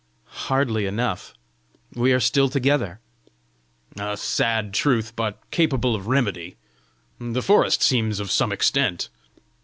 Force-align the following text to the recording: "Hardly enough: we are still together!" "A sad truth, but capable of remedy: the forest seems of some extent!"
"Hardly 0.49 0.87
enough: 0.87 1.35
we 1.93 2.11
are 2.11 2.19
still 2.19 2.49
together!" 2.49 2.99
"A 3.99 4.17
sad 4.17 4.73
truth, 4.73 5.15
but 5.15 5.37
capable 5.51 5.93
of 5.93 6.07
remedy: 6.07 6.55
the 7.19 7.43
forest 7.43 7.83
seems 7.83 8.19
of 8.19 8.31
some 8.31 8.51
extent!" 8.51 9.09